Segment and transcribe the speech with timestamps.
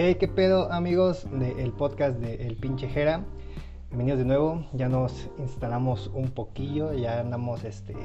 [0.00, 3.24] Hey, qué pedo, amigos del podcast de El Pinche Jera.
[3.88, 4.64] Bienvenidos de nuevo.
[4.72, 7.96] Ya nos instalamos un poquillo, ya andamos este,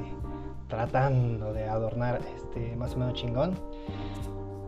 [0.66, 3.54] tratando de adornar este, más o menos chingón.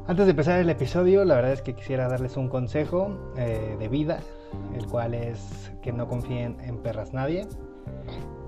[0.07, 3.89] Antes de empezar el episodio, la verdad es que quisiera darles un consejo eh, de
[3.89, 4.21] vida,
[4.77, 7.49] el cual es que no confíen en perras nadie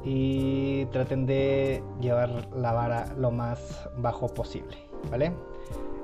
[0.04, 4.76] y traten de llevar la vara lo más bajo posible,
[5.10, 5.32] ¿vale?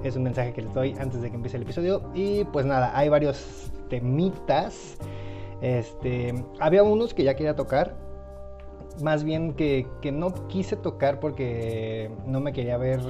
[0.05, 2.03] Es un mensaje que les doy antes de que empiece el episodio.
[2.15, 4.99] Y pues nada, hay varios temitas.
[5.63, 7.97] Este, había unos que ya quería tocar.
[9.03, 13.01] Más bien que, no quise tocar porque no me quería ver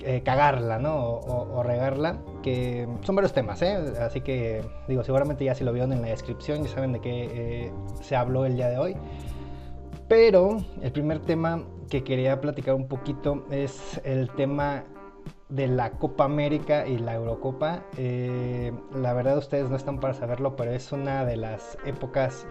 [0.00, 0.96] eh, cagarla, ¿no?
[0.96, 2.18] O, regarla.
[2.42, 3.78] Que son varios temas, ¿eh?
[4.00, 7.30] Así que, digo, seguramente ya si lo vieron en la descripción, ya saben de qué
[7.32, 8.96] eh, se habló el día de hoy.
[10.08, 14.84] Pero el primer tema que quería platicar un poquito es el tema
[15.54, 17.84] de la Copa América y la Eurocopa.
[17.96, 22.46] Eh, la verdad ustedes no están para saberlo, pero es una de las épocas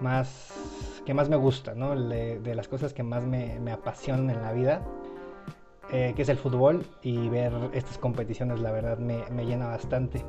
[0.00, 0.52] más
[1.06, 1.96] que más me gusta, ¿no?
[1.96, 4.82] de, las cosas que más me, apasionan en la vida,
[5.90, 10.24] eh, que es el fútbol y ver estas competiciones, la verdad me, llena bastante.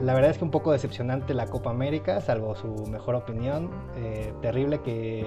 [0.00, 3.70] La verdad es que un poco decepcionante la Copa América, salvo su mejor opinión.
[3.96, 5.26] Eh, terrible que,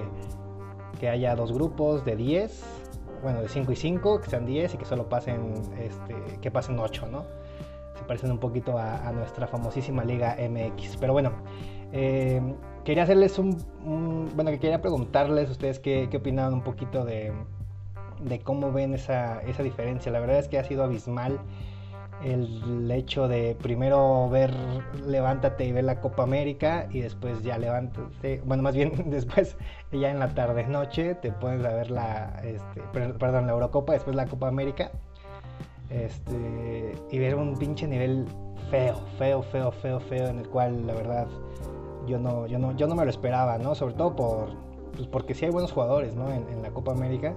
[0.98, 2.87] que haya dos grupos de 10
[3.22, 6.78] bueno, de 5 y 5, que sean 10 y que solo pasen, este, que pasen
[6.78, 7.24] 8, ¿no?
[7.96, 10.96] Se parecen un poquito a, nuestra famosísima Liga MX.
[10.98, 11.32] Pero bueno,
[11.92, 12.40] eh,
[12.84, 17.32] quería hacerles un, bueno, que quería preguntarles a ustedes qué, qué opinaban un poquito de,
[18.20, 20.12] de cómo ven esa, esa diferencia.
[20.12, 21.40] La verdad es que ha sido abismal
[22.22, 24.52] el hecho de primero ver
[25.06, 29.56] levántate y ver la Copa América y después ya levántate, bueno, más bien después
[29.92, 34.26] ya en la tarde noche te puedes ver la, este, perdón, la Eurocopa, después la
[34.26, 34.90] Copa América,
[35.90, 38.26] este, y ver un pinche nivel
[38.70, 41.28] feo, feo, feo, feo, feo, en el cual la verdad
[42.06, 43.74] yo no, yo no, yo no me lo esperaba, ¿no?
[43.74, 44.48] Sobre todo por,
[44.96, 46.30] pues porque sí hay buenos jugadores, ¿no?
[46.32, 47.34] En, en la Copa América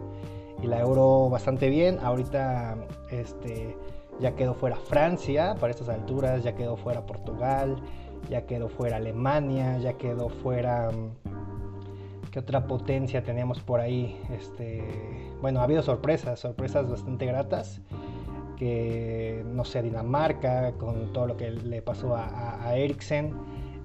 [0.61, 2.77] y la Euro bastante bien, ahorita,
[3.09, 3.75] este
[4.21, 7.77] ya quedó fuera Francia para estas alturas, ya quedó fuera Portugal,
[8.29, 10.91] ya quedó fuera Alemania, ya quedó fuera...
[10.91, 11.31] Mm,
[12.31, 14.17] ¿Qué otra potencia tenemos por ahí?
[14.33, 14.81] Este,
[15.41, 17.81] bueno, ha habido sorpresas, sorpresas bastante gratas.
[18.55, 23.33] Que, no sé, Dinamarca, con todo lo que le pasó a, a Eriksen,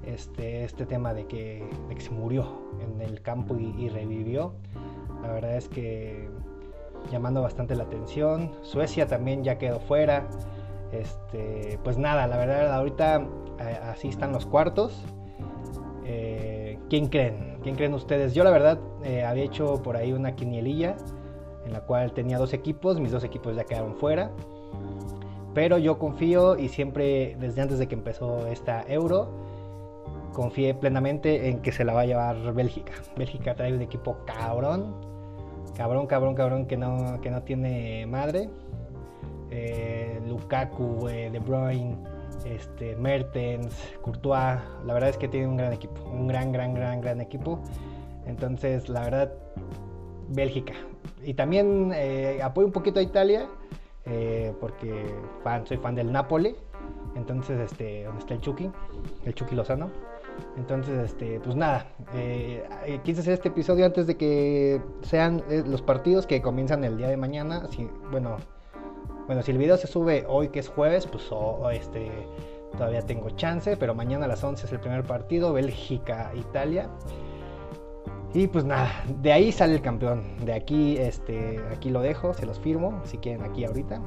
[0.04, 1.68] este, este tema de que,
[1.98, 2.46] se murió
[2.80, 4.52] en el campo y revivió.
[5.22, 6.28] La verdad es que
[7.10, 8.52] llamando bastante la atención.
[8.62, 10.26] Suecia también ya quedó fuera.
[10.92, 13.26] Este, pues nada, la verdad ahorita
[13.60, 15.04] eh, así están los cuartos.
[16.04, 17.58] Eh, ¿Quién creen?
[17.62, 18.34] ¿Quién creen ustedes?
[18.34, 20.96] Yo la verdad eh, había hecho por ahí una quinielilla
[21.64, 24.30] en la cual tenía dos equipos, mis dos equipos ya quedaron fuera.
[25.52, 29.30] Pero yo confío y siempre desde antes de que empezó esta euro,
[30.32, 32.92] confié plenamente en que se la va a llevar Bélgica.
[33.16, 35.15] Bélgica trae un equipo cabrón
[35.76, 38.48] cabrón, cabrón, cabrón que no, que no tiene madre.
[39.50, 41.96] Eh, Lukaku, eh, De Bruyne,
[42.44, 47.00] este, Mertens, Courtois, la verdad es que tiene un gran equipo, un gran, gran, gran,
[47.00, 47.60] gran equipo.
[48.26, 49.32] Entonces, la verdad,
[50.28, 50.74] Bélgica.
[51.22, 53.46] Y también eh, apoyo un poquito a Italia,
[54.60, 55.04] porque
[55.42, 56.54] fan, soy fan del Napoli.
[57.16, 58.70] Entonces, este, ¿dónde está el Chucky?
[59.24, 59.90] El Chucky Lozano.
[60.56, 65.62] Entonces, este, pues nada, eh, eh, quise hacer este episodio antes de que sean eh,
[65.66, 67.66] los partidos que comienzan el día de mañana.
[67.70, 68.38] Si, bueno,
[69.26, 71.30] bueno, si el video se sube hoy que es jueves, pues
[71.72, 72.10] este,
[72.72, 76.88] todavía tengo chance, pero mañana a las 11 es el primer partido, Bélgica-Italia.
[78.32, 78.90] Y pues nada,
[79.22, 80.44] de ahí sale el campeón.
[80.44, 84.00] De aquí, este, aquí lo dejo, se los firmo, si quieren aquí ahorita.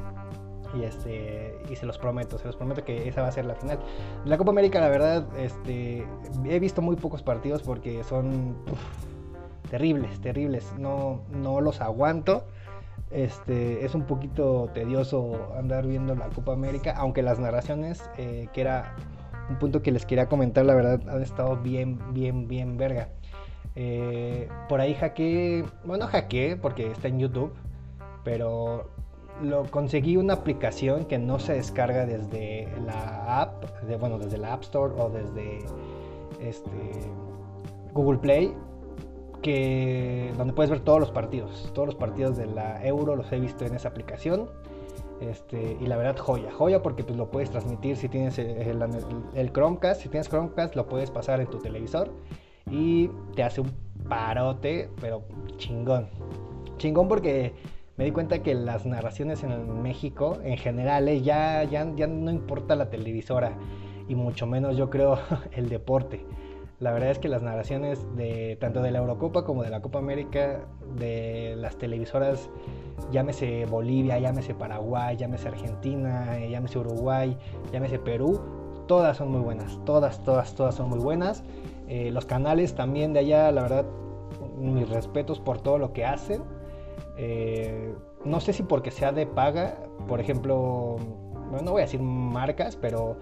[0.75, 3.55] Y, este, y se los prometo, se los prometo que esa va a ser la
[3.55, 3.79] final.
[4.25, 6.05] La Copa América, la verdad, este,
[6.45, 8.55] he visto muy pocos partidos porque son
[9.69, 10.71] terribles, terribles.
[10.77, 12.45] No, no los aguanto.
[13.11, 18.61] Este, es un poquito tedioso andar viendo la Copa América, aunque las narraciones, eh, que
[18.61, 18.95] era
[19.49, 23.09] un punto que les quería comentar, la verdad, han estado bien, bien, bien verga.
[23.75, 27.53] Eh, por ahí hackeé, bueno, hackeé porque está en YouTube,
[28.23, 28.91] pero
[29.41, 34.53] lo conseguí una aplicación que no se descarga desde la app, de, bueno, desde la
[34.53, 35.59] App Store o desde
[36.41, 36.71] este,
[37.93, 38.53] Google Play,
[39.41, 41.71] que, donde puedes ver todos los partidos.
[41.73, 44.49] Todos los partidos de la Euro los he visto en esa aplicación.
[45.21, 48.49] Este, y la verdad, joya, joya porque pues, lo puedes transmitir si tienes el,
[49.35, 50.01] el, Chromecast.
[50.01, 52.11] Si tienes Chromecast, lo puedes pasar en tu televisor
[52.69, 53.71] y te hace un
[54.07, 55.23] parote, pero
[55.57, 56.07] chingón.
[56.77, 57.53] Chingón porque
[57.99, 62.31] me di cuenta que las narraciones en México, en general, eh, ya, ya, ya no
[62.31, 63.57] importa la televisora
[64.07, 65.19] y mucho menos yo creo
[65.51, 66.25] el deporte.
[66.79, 69.99] La verdad es que las narraciones de tanto de la Eurocopa como de la Copa
[69.99, 70.61] América,
[70.95, 72.49] de las televisoras,
[73.11, 77.37] llámese Bolivia, llámese Paraguay, llámese Argentina, eh, llámese Uruguay,
[77.73, 78.39] llámese Perú,
[78.87, 81.43] todas son muy buenas, todas, todas, todas son muy buenas.
[81.89, 83.85] Eh, los canales también de allá, la verdad,
[84.57, 86.58] mis respetos por todo lo que hacen.
[87.21, 87.93] Eh,
[88.23, 89.75] no sé si porque sea de paga,
[90.07, 90.95] por ejemplo,
[91.49, 93.17] bueno, no voy a decir marcas, pero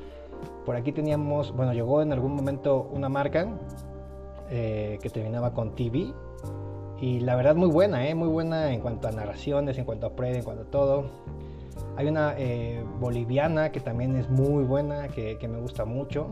[0.65, 3.47] por aquí teníamos, bueno, llegó en algún momento una marca
[4.49, 6.13] eh, que terminaba con TV.
[6.99, 10.15] Y la verdad muy buena, eh, muy buena en cuanto a narraciones, en cuanto a
[10.15, 11.05] pre, en cuanto a todo.
[11.95, 16.27] Hay una eh, boliviana que también es muy buena, que, me gusta mucho.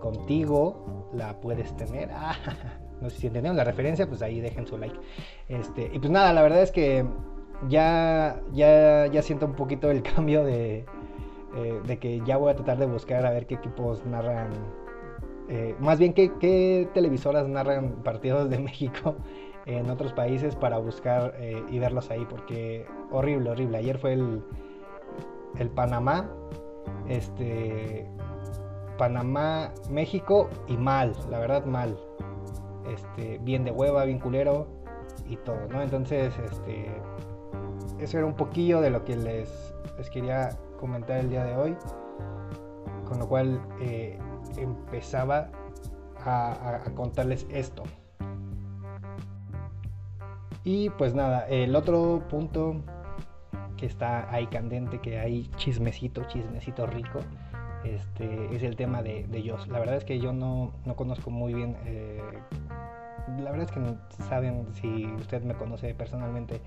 [0.00, 2.10] contigo la puedes tener.
[2.18, 2.36] Ah,
[3.00, 4.98] no sé si entendieron la referencia, pues ahí dejen su like.
[5.48, 7.04] Este, y pues nada, la verdad es que
[7.68, 10.84] ya, ya, ya siento un poquito el cambio de,
[11.56, 14.50] eh, de que ya voy a tratar de buscar a ver qué equipos narran,
[15.48, 19.16] eh, más bien qué, televisoras narran partidos de México
[19.66, 23.78] en otros países para buscar eh, y verlos ahí, porque horrible, horrible.
[23.78, 24.44] Ayer fue el,
[25.58, 26.30] el Panamá,
[27.08, 28.06] este,
[28.98, 31.96] Panamá, México y mal, la verdad mal.
[32.88, 34.66] Este, bien de hueva, bien culero
[35.28, 35.82] y todo, ¿no?
[35.82, 36.86] Entonces, este,
[37.98, 39.74] eso era un poquillo de lo que les,
[40.12, 41.76] quería comentar el día de hoy.
[43.06, 44.18] Con lo cual eh,
[44.56, 45.48] empezaba
[46.24, 47.84] a, contarles esto.
[50.64, 52.82] Y pues nada, el otro punto
[53.76, 57.20] que está ahí candente, que hay chismecito, chismecito rico,
[57.94, 59.68] este, es el tema de, de Joss.
[59.68, 62.20] La verdad es que yo no, no conozco muy bien, eh,
[63.38, 63.96] la verdad es que no
[64.28, 66.60] saben si usted me conoce personalmente,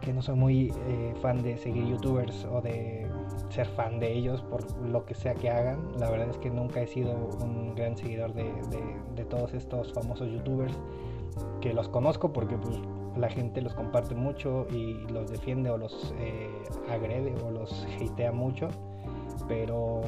[0.00, 3.06] que no soy muy eh, fan de seguir youtubers o de
[3.48, 5.78] ser fan de ellos por lo que sea que hagan.
[5.98, 8.44] La verdad es que nunca he sido un gran seguidor de,
[9.30, 10.78] todos estos famosos youtubers
[11.62, 12.78] que los conozco porque pues,
[13.16, 16.50] la gente los comparte mucho y los defiende o los eh,
[16.90, 18.68] agrede o los hatea mucho.
[19.48, 20.02] Pero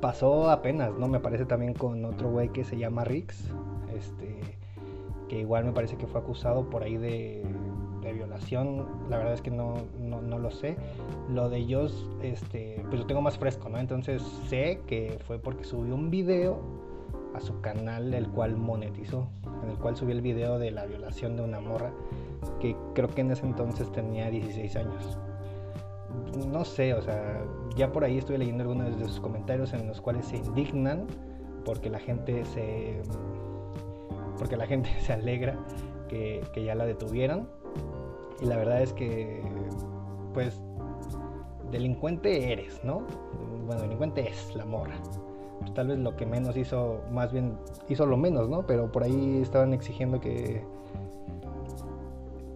[0.00, 1.08] pasó apenas, ¿no?
[1.08, 3.50] Me parece también con otro güey que se llama Rix.
[3.96, 4.40] Este,
[5.28, 7.44] que igual me parece que fue acusado por ahí de
[8.02, 10.76] de violación, la verdad es que no, no, lo sé.
[11.28, 13.78] Lo de ellos, este, pues lo tengo más fresco, ¿no?
[13.78, 16.60] Entonces sé que fue porque subió un video
[17.34, 19.28] a su canal, el cual monetizó,
[19.62, 21.92] en el cual subió el video de la violación de una morra,
[22.60, 25.18] que creo que en ese entonces tenía 16 años.
[26.48, 27.42] No sé, o sea,
[27.76, 31.06] ya por ahí estuve leyendo algunos de sus comentarios en los cuales se indignan
[31.64, 33.02] porque la gente se
[34.38, 35.58] porque la gente se alegra
[36.08, 37.48] que, que ya la detuvieron
[38.40, 39.42] y la verdad es que,
[40.32, 40.58] pues,
[41.70, 43.02] delincuente eres, ¿no?
[43.66, 44.94] Bueno, delincuente es la morra.
[45.60, 47.58] Pues, tal vez lo que menos hizo, más bien
[47.88, 48.66] hizo lo menos, ¿no?
[48.66, 50.64] Pero por ahí estaban exigiendo que,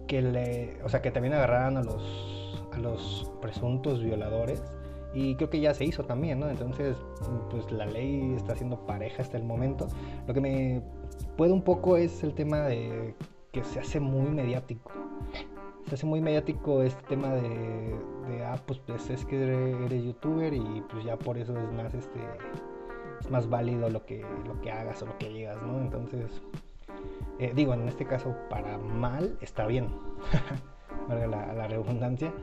[0.07, 2.34] que le, o sea, que también agarraran a los,
[2.75, 4.63] a los presuntos violadores.
[5.13, 6.49] Y creo que ya se hizo también, ¿no?
[6.49, 6.97] Entonces,
[7.49, 9.87] pues la ley está siendo pareja hasta el momento.
[10.27, 10.81] Lo que me
[11.37, 13.15] puede un poco es el tema de
[13.53, 14.91] que se hace muy mediático
[15.87, 17.95] se hace muy mediático este tema de,
[18.43, 22.19] ah, pues, pues, es que eres youtuber y pues ya por eso es más, este,
[23.21, 25.79] es más válido lo que, lo que hagas o lo que digas, ¿no?
[25.79, 26.41] Entonces,
[27.39, 29.89] eh, digo, en este caso, para mal está bien,
[31.09, 32.33] la, redundancia,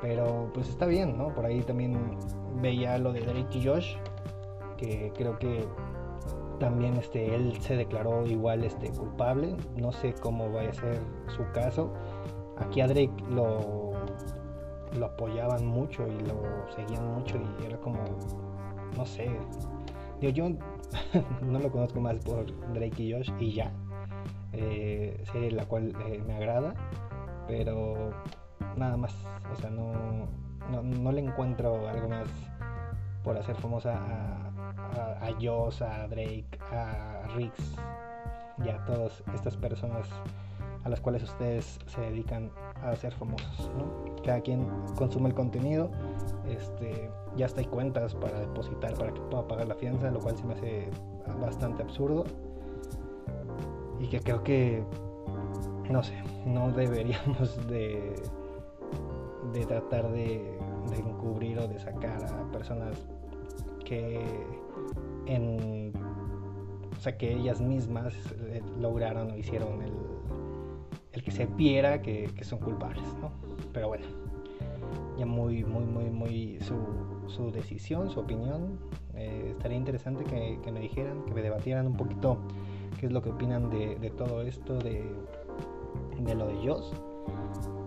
[0.00, 1.34] pero pues está bien, ¿no?
[1.34, 2.16] Por ahí también
[2.60, 3.96] veía lo de Drake y Josh,
[4.76, 5.64] que creo que
[6.58, 11.44] también este, él se declaró igual este, culpable, no sé cómo va a ser su
[11.52, 11.92] caso,
[12.60, 13.92] Aquí a Drake lo,
[15.02, 16.42] apoyaban mucho y lo
[16.76, 17.98] seguían mucho y era como,
[18.96, 19.30] no sé,
[20.20, 20.48] yo
[21.42, 23.72] no lo conozco más por Drake y Josh y ya,
[24.52, 26.74] eh, la cual eh, me agrada,
[27.48, 28.10] pero
[28.76, 29.14] nada más,
[29.52, 30.28] o sea, no,
[30.82, 32.28] no, le encuentro algo más
[33.24, 37.76] por hacer famosa a, a, Josh, a Drake, a Rix
[38.64, 40.06] y a todas estas personas
[40.84, 42.50] a las cuales ustedes se dedican
[42.82, 43.70] a ser famosos.
[44.24, 44.66] Cada quien
[44.96, 45.90] consume el contenido,
[46.48, 50.36] este, ya está hay cuentas para depositar para que pueda pagar la fianza, lo cual
[50.36, 50.90] se me hace
[51.40, 52.24] bastante absurdo
[53.98, 54.82] y que creo que,
[55.90, 56.14] no sé,
[56.46, 58.14] no deberíamos de,
[59.52, 60.58] de tratar de,
[60.90, 63.08] de encubrir o de sacar a personas
[63.84, 64.20] que
[65.26, 65.92] en
[66.96, 69.92] o sea que ellas mismas eh, lograron o hicieron el,
[71.12, 73.30] el que se viera que, son culpables, ¿no?
[73.72, 74.04] Pero bueno,
[75.18, 78.78] ya muy, muy, muy, muy su, decisión, su opinión.
[79.14, 82.38] Eh, estaría interesante que, me dijeran, que me debatieran un poquito
[82.98, 85.02] qué es lo que opinan de, todo esto, de,
[86.18, 86.92] de lo de Joss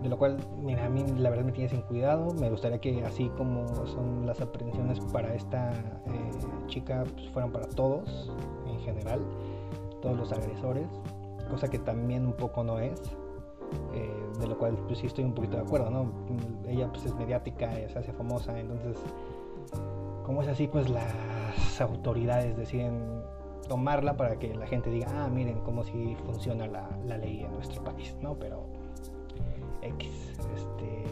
[0.04, 2.34] de lo cual, mira, a mí la verdad me tiene sin cuidado.
[2.34, 6.32] Me gustaría que así como son las aprehensiones para esta eh,
[6.68, 8.30] chica, pues fueran para todos
[8.68, 9.22] en general,
[10.02, 10.88] todos los agresores,
[11.50, 13.02] cosa que también un poco no es.
[13.94, 16.12] Eh, de lo cual pues sí estoy un poquito de acuerdo, ¿no?
[16.68, 18.98] Ella pues es mediática, se hace famosa, entonces
[20.24, 23.24] como es así pues las autoridades deciden
[23.68, 27.54] tomarla para que la gente diga, ah, miren cómo si funciona la, la ley en
[27.54, 28.36] nuestro país, ¿no?
[28.36, 28.66] Pero
[29.88, 30.34] X.
[30.54, 31.06] Este,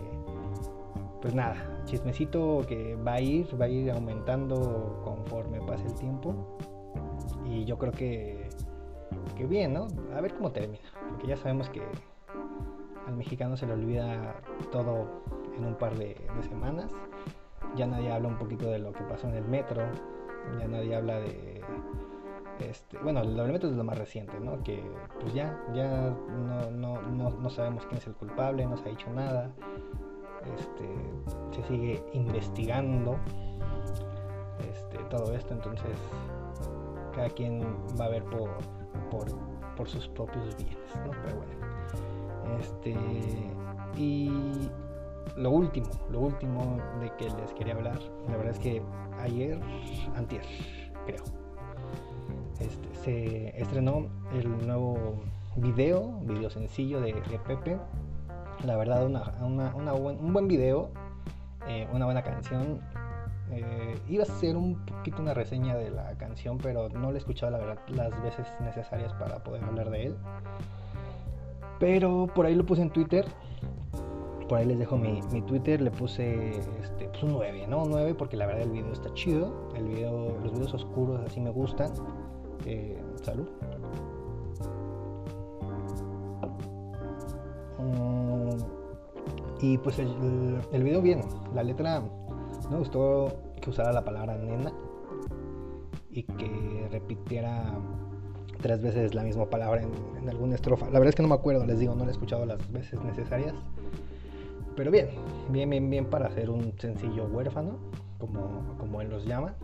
[1.22, 6.58] pues nada, chismecito que va a ir, va a ir aumentando conforme pase el tiempo.
[7.46, 8.50] Y yo creo que,
[9.36, 9.88] que bien, ¿no?
[10.16, 10.84] A ver cómo termina.
[11.10, 11.82] Porque ya sabemos que
[13.08, 14.36] al mexicano se le olvida
[14.72, 15.08] todo
[15.58, 16.92] en un par de, de semanas.
[17.75, 19.84] Ya nadie habla un poquito de lo que pasó en el metro.
[20.60, 21.62] Ya nadie habla de
[22.70, 24.63] este, bueno, el doble es lo más reciente, ¿no?
[24.63, 24.84] Que
[25.20, 26.15] pues ya, ya
[26.72, 29.51] no, sabemos quién es el culpable, no se ha dicho nada.
[30.58, 33.18] Este, se sigue investigando
[34.70, 35.91] este, todo esto, entonces
[37.13, 37.62] cada quien
[38.00, 38.50] va a ver por,
[39.10, 41.12] por, sus propios bienes, ¿no?
[41.24, 42.60] Pero bueno.
[42.60, 42.96] Este,
[43.98, 44.30] y
[45.38, 48.00] lo último, lo último de que les quería hablar,
[48.30, 48.82] la verdad es que
[49.20, 49.60] ayer,
[50.15, 50.44] antier,
[51.06, 51.24] creo,
[53.03, 55.24] se estrenó el nuevo
[55.55, 57.13] video, video sencillo de,
[57.48, 57.77] Pepe.
[58.65, 60.89] La verdad, un buen video,
[61.67, 62.79] eh, una buena canción.
[63.51, 67.17] Eh, iba a ser un poquito una reseña de la canción, pero no la he
[67.17, 70.15] escuchado la verdad las veces necesarias para poder hablar de él.
[71.79, 73.25] Pero por ahí lo puse en Twitter.
[74.48, 75.81] Por ahí les dejo mi, Twitter.
[75.81, 77.84] Le puse este, pues un 9, ¿no?
[77.84, 79.72] Un 9 porque la verdad el video está chido.
[79.75, 81.91] El video, los videos oscuros así me gustan.
[82.65, 83.48] Eh, salud.
[87.80, 88.58] Mm,
[89.62, 91.22] y pues el, video bien,
[91.53, 92.03] la letra
[92.70, 94.72] me gustó que usara la palabra nena
[96.12, 97.77] y que repitiera
[98.62, 100.86] tres veces la misma palabra en, alguna estrofa.
[100.86, 103.01] La verdad es que no me acuerdo, les digo, no la he escuchado las veces
[103.03, 103.56] necesarias.
[104.75, 105.10] Pero bien,
[105.50, 107.77] bien, bien, bien para hacer un sencillo huérfano,
[108.20, 109.56] como, como él los llama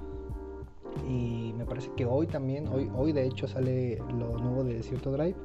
[1.08, 5.12] y me parece que hoy también, hoy, hoy de hecho sale lo nuevo de Desierto
[5.12, 5.36] Drive,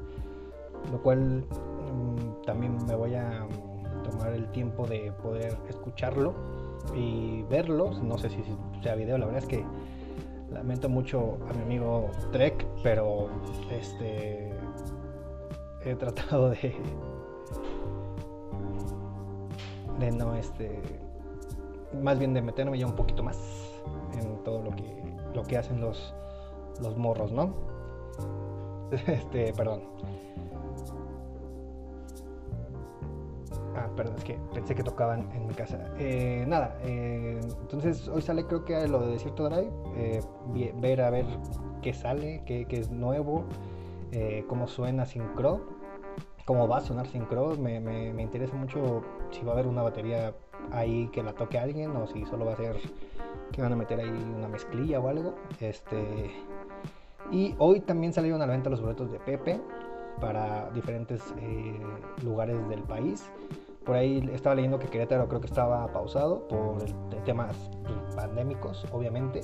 [0.90, 6.35] lo cual mm, también me voy a mm, tomar el tiempo de poder escucharlo
[6.94, 8.42] y verlo, no sé si
[8.82, 9.64] sea video, la verdad es que
[10.52, 13.28] lamento mucho a mi amigo Trek, pero
[13.71, 14.50] este
[15.85, 16.75] he tratado de
[19.99, 20.80] de no este
[22.00, 23.38] más bien de meterme ya un poquito más
[24.20, 25.02] en todo lo que
[25.34, 26.14] lo que hacen los,
[26.80, 27.54] los morros, ¿no?
[29.06, 29.80] Este, perdón.
[33.75, 35.78] Ah, perdón, es que pensé que tocaban en mi casa.
[35.99, 40.20] Eh, nada, eh, entonces hoy sale creo que lo de Desierto Drive, eh,
[40.76, 41.25] ver a ver
[41.80, 43.44] qué sale, qué, qué es nuevo,
[44.46, 45.62] cómo suena sin crow,
[46.44, 47.56] cómo va a sonar sin crow.
[47.56, 50.34] Me, me, me interesa mucho si va a haber una batería
[50.71, 52.76] ahí que la toque alguien o si solo va a ser
[53.52, 55.35] que van a meter ahí una mezclilla o algo.
[55.61, 56.31] Este,
[57.31, 59.61] y hoy también salieron a la venta los boletos de Pepe
[60.21, 61.81] para diferentes eh,
[62.25, 63.31] lugares del país.
[63.85, 66.85] Por ahí estaba leyendo que Querétaro creo que estaba pausado por
[67.25, 67.57] temas
[68.14, 69.40] pandémicos, obviamente.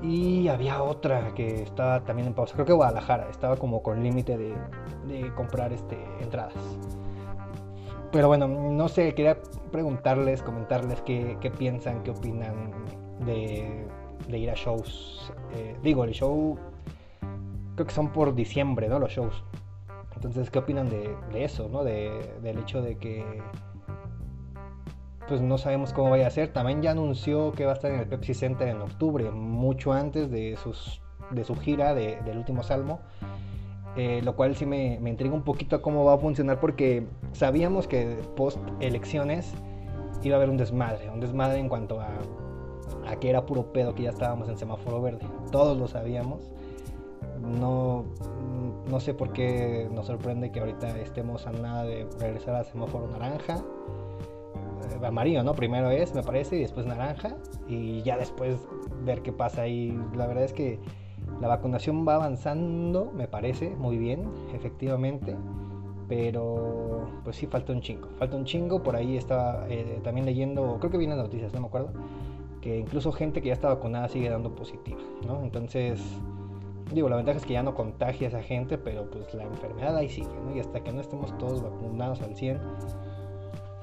[0.00, 2.54] Y había otra que estaba también en pausa.
[2.54, 4.54] Creo que Guadalajara estaba como con límite de,
[5.08, 6.54] de comprar este, entradas.
[8.12, 12.72] Pero bueno, no sé, quería preguntarles, comentarles qué, piensan, qué opinan
[13.24, 13.86] de,
[14.28, 15.32] ir a shows.
[15.54, 16.58] Eh, digo, el show
[17.74, 18.98] creo que son por diciembre, ¿no?
[18.98, 19.44] Los shows.
[20.14, 21.84] Entonces, ¿qué opinan de, eso, ¿no?
[21.84, 23.24] del hecho de que
[25.28, 26.52] pues no sabemos cómo vaya a ser.
[26.52, 30.30] También ya anunció que va a estar en el Pepsi Center en octubre, mucho antes
[30.30, 33.00] de, sus, de su gira del último salmo.
[33.96, 38.16] Eh, lo cual sí me, intriga un poquito cómo va a funcionar porque sabíamos que
[38.36, 39.52] post elecciones
[40.22, 42.10] iba a haber un desmadre, un desmadre en cuanto a,
[43.08, 46.50] a que era puro pedo que ya estábamos en semáforo verde, todos lo sabíamos.
[47.40, 48.04] No,
[48.90, 53.06] no sé por qué nos sorprende que ahorita estemos a nada de regresar al semáforo
[53.08, 53.62] naranja,
[54.90, 55.54] eh, amarillo, ¿no?
[55.54, 57.36] Primero es, me parece, y después naranja,
[57.68, 58.66] y ya después
[59.04, 59.98] ver qué pasa ahí.
[60.14, 60.78] La verdad es que
[61.40, 65.36] la vacunación va avanzando, me parece, muy bien, efectivamente.
[66.08, 68.08] Pero pues sí, falta un chingo.
[68.18, 68.82] Falta un chingo.
[68.82, 71.90] Por ahí estaba eh, también leyendo, creo que viene noticias, no me acuerdo.
[72.60, 75.42] Que incluso gente que ya está vacunada sigue dando positiva, ¿no?
[75.42, 76.02] Entonces,
[76.92, 79.96] digo, la ventaja es que ya no contagia a esa gente, pero pues la enfermedad
[79.96, 80.56] ahí sigue, ¿no?
[80.56, 82.58] Y hasta que no estemos todos vacunados al 100,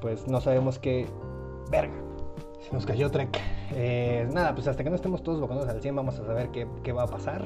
[0.01, 1.05] pues no sabemos qué...
[1.71, 1.95] Verga.
[2.65, 3.29] Se nos cayó Trek.
[3.75, 6.67] Eh, nada, pues hasta que no estemos todos vacunados al 100 vamos a saber qué,
[6.83, 7.45] qué va a pasar.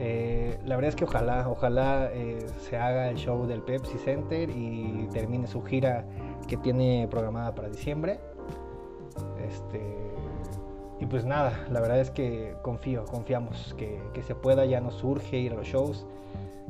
[0.00, 4.50] Eh, la verdad es que ojalá, ojalá eh, se haga el show del Pepsi Center
[4.50, 6.06] y termine su gira
[6.48, 8.18] que tiene programada para diciembre.
[9.46, 9.80] Este,
[10.98, 15.38] y pues nada, la verdad es que confío, confiamos que, se pueda, ya nos surge
[15.38, 16.04] ir a los shows,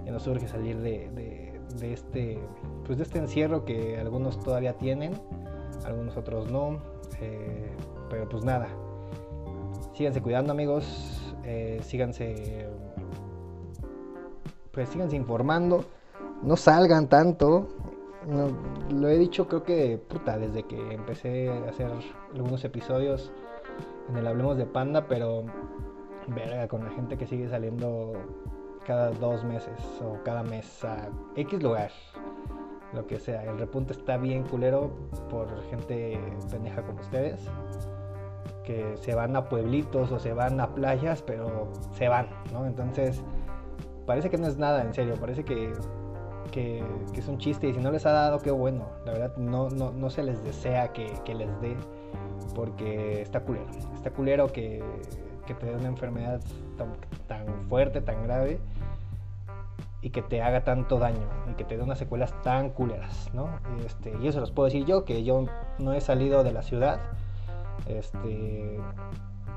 [0.04, 2.38] ya nos surge salir de, este,
[2.84, 5.14] pues de este encierro que algunos todavía tienen,
[5.84, 6.78] algunos otros no,
[7.20, 7.70] eh,
[8.08, 8.68] pero pues nada,
[9.94, 11.34] síganse cuidando amigos,
[11.82, 12.68] síganse
[14.72, 15.84] pues síganse informando,
[16.42, 17.68] no salgan tanto.
[18.90, 21.90] lo he dicho creo que puta desde que empecé a hacer
[22.34, 23.32] algunos episodios
[24.08, 25.44] en el Hablemos de Panda, pero
[26.28, 28.12] verga con la gente que sigue saliendo
[28.86, 31.90] cada dos meses o cada mes a X lugar,
[32.92, 33.44] lo que sea.
[33.44, 34.90] El repunte está bien culero
[35.28, 36.18] por gente
[36.50, 37.40] pendeja como ustedes,
[38.64, 42.66] que se van a pueblitos o se van a playas, pero se van, ¿no?
[42.66, 43.22] Entonces
[44.06, 45.72] parece que no es nada, en serio, parece que,
[46.50, 46.82] que,
[47.14, 48.86] es un chiste y si no les ha dado, qué bueno.
[49.04, 51.76] La verdad, no, no, no se les desea que, que, les dé
[52.54, 53.66] porque está culero.
[53.94, 54.82] Está culero que,
[55.46, 56.40] que te dé una enfermedad
[57.26, 58.58] tan, fuerte, tan grave
[60.02, 63.48] y que te haga tanto daño y que te dé unas secuelas tan culeras, ¿no?
[63.84, 65.44] Este, y eso los puedo decir yo, que yo
[65.78, 67.00] no he salido de la ciudad.
[67.86, 68.78] Este,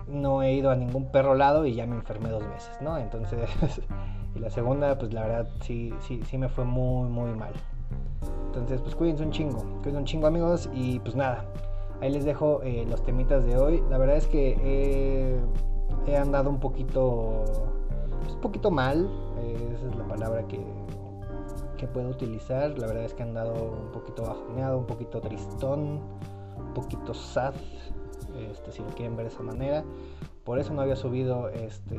[0.07, 2.97] no he ido a ningún perro lado y ya me enfermé dos veces, ¿no?
[2.97, 3.49] Entonces,
[4.35, 7.53] y la segunda, pues la verdad sí, sí, sí me fue muy, muy mal.
[8.47, 11.45] Entonces, pues cuídense un chingo, cuídense un chingo amigos y pues nada,
[12.01, 13.83] ahí les dejo eh, los temitas de hoy.
[13.89, 15.39] La verdad es que
[16.05, 17.45] he andado un poquito,
[18.31, 20.63] un poquito mal, eh, esa es la palabra que,
[21.77, 22.77] que puedo utilizar.
[22.77, 25.99] La verdad es que he andado un poquito bajoneado, un poquito tristón,
[26.57, 27.53] un poquito sad,
[28.51, 29.83] este, si lo quieren ver de esa manera.
[30.43, 31.97] Por eso no había subido este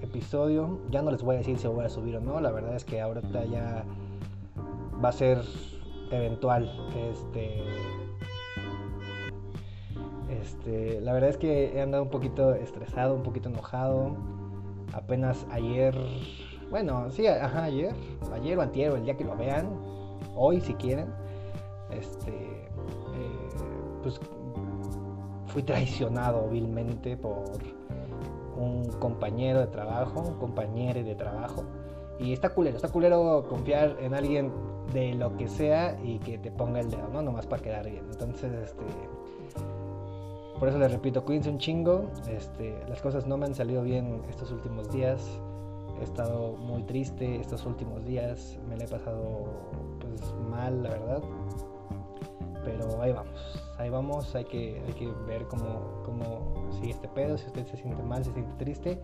[0.00, 0.80] episodio.
[0.90, 2.40] Ya no les voy a decir si voy a subir o no.
[2.40, 3.84] La verdad es que ahorita ya
[5.04, 5.42] va a ser
[6.10, 6.70] eventual.
[7.10, 7.64] Este,
[10.30, 14.16] este, la verdad es que he andado un poquito estresado, un poquito enojado.
[14.92, 15.94] Apenas ayer,
[16.70, 17.94] bueno, sí, ajá, ayer,
[18.32, 19.68] ayer o antier, el día que lo vean,
[20.34, 21.12] hoy si quieren,
[21.90, 23.48] este, eh,
[24.02, 24.20] pues
[25.46, 27.44] fui traicionado vilmente por
[28.56, 31.64] un compañero de trabajo, un compañero de trabajo.
[32.18, 34.50] Y está culero, está culero confiar en alguien
[34.92, 37.20] de lo que sea y que te ponga el dedo, ¿no?
[37.20, 38.04] Nomás para quedar bien.
[38.10, 38.84] Entonces, este.
[40.58, 42.10] Por eso les repito, cuídense un chingo.
[42.28, 45.22] Este, las cosas no me han salido bien estos últimos días.
[46.00, 48.58] He estado muy triste estos últimos días.
[48.68, 49.44] Me la he pasado
[50.00, 51.22] pues mal, la verdad.
[52.64, 57.36] Pero ahí vamos ahí vamos, hay que, hay que ver cómo, cómo sigue este pedo,
[57.36, 59.00] si usted se siente mal, se siente triste,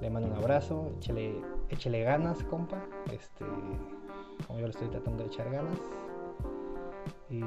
[0.00, 3.44] le mando un abrazo, échele, échele ganas, compa, este,
[4.46, 5.78] como yo le estoy tratando de echar ganas.
[7.30, 7.40] Y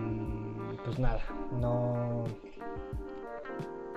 [0.84, 1.22] pues nada,
[1.60, 2.24] no,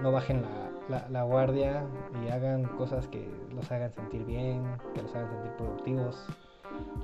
[0.03, 0.45] no bajen
[0.89, 1.85] la, guardia
[2.25, 6.27] y hagan cosas que los hagan sentir bien, que los hagan sentir productivos.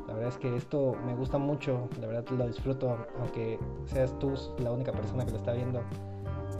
[0.08, 4.34] La verdad es que esto me gusta mucho, la verdad lo disfruto, aunque seas tú
[4.58, 5.82] la única persona que lo está viendo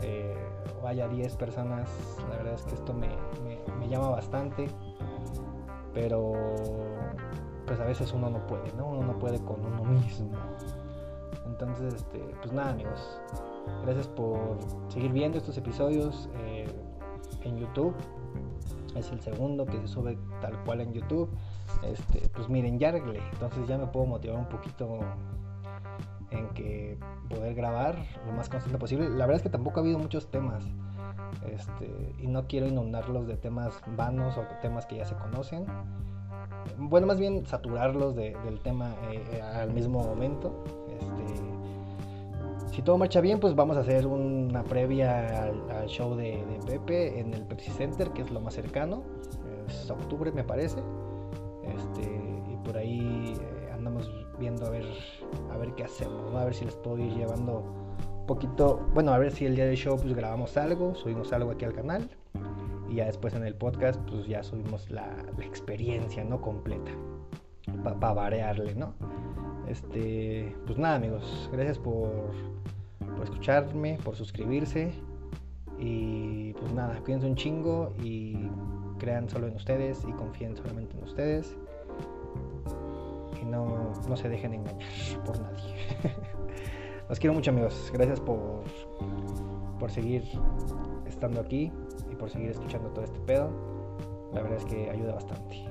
[0.01, 0.35] eh,
[0.81, 1.89] o haya 10 personas,
[2.29, 3.09] la verdad es que esto me,
[3.87, 4.67] llama bastante,
[5.93, 6.33] pero
[7.65, 8.87] pues a veces uno no puede, ¿no?
[8.87, 10.31] Uno no puede con uno mismo.
[11.45, 13.17] Entonces, este, pues nada amigos,
[13.83, 14.57] gracias por
[14.89, 16.67] seguir viendo estos episodios eh,
[17.43, 17.95] en YouTube.
[18.95, 21.29] Es el segundo que se sube tal cual en YouTube
[21.83, 24.99] este, pues miren, ya arreglé, entonces ya me puedo motivar un poquito
[26.31, 26.97] en que
[27.29, 29.09] poder grabar lo más constante posible.
[29.09, 30.65] La verdad es que tampoco ha habido muchos temas
[31.51, 35.65] este, y no quiero inundarlos de temas vanos o temas que ya se conocen.
[36.77, 40.63] Bueno, más bien saturarlos del tema eh, eh, al mismo momento.
[40.89, 41.46] Este,
[42.77, 47.33] si todo marcha bien, pues vamos a hacer una previa al, show de, Pepe en
[47.33, 49.01] el Pepsi Center, que es lo más cercano.
[49.67, 50.83] Es octubre, me parece.
[51.63, 54.85] Este, y por ahí eh, andamos viendo a ver,
[55.51, 57.63] a ver qué hacemos, a ver si les puedo ir llevando
[58.19, 61.49] un poquito, bueno, a ver si el día del show pues grabamos algo, subimos algo
[61.49, 62.07] aquí al canal
[62.87, 66.41] y ya después en el podcast pues ya subimos la, experiencia, ¿no?
[66.41, 66.91] Completa,
[67.83, 68.93] para variarle, ¿no?
[69.67, 72.09] Este, pues nada, amigos, gracias por,
[72.99, 74.91] por escucharme, por suscribirse.
[75.79, 78.49] Y pues nada, cuídense un chingo y
[78.97, 81.55] crean solo en ustedes y confíen solamente en ustedes.
[83.41, 84.89] Y no, no se dejen engañar
[85.25, 85.75] por nadie.
[87.09, 87.89] Los quiero mucho amigos.
[87.93, 88.63] Gracias por,
[89.79, 90.23] por seguir
[91.05, 91.71] estando aquí
[92.11, 93.49] y por seguir escuchando todo este pedo.
[94.33, 95.65] La verdad es que ayuda bastante.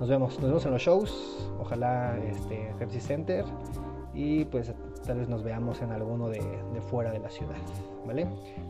[0.00, 1.48] Nos vemos, nos vemos en los shows.
[1.60, 3.44] Ojalá este Pepsi Center.
[4.14, 4.72] Y pues
[5.06, 7.56] tal vez nos veamos en alguno de, de fuera de la ciudad.
[8.06, 8.26] ¿Vale?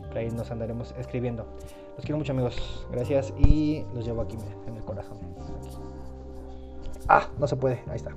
[0.07, 1.45] Por ahí nos andaremos escribiendo.
[1.95, 2.87] Los quiero mucho amigos.
[2.91, 4.37] Gracias y los llevo aquí
[4.67, 5.17] en el corazón.
[7.07, 7.81] Ah, no se puede.
[7.87, 8.11] Ahí está.